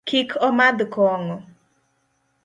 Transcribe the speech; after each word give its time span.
Kik 0.09 0.29
omadh 0.47 0.81
kong'o. 0.93 1.35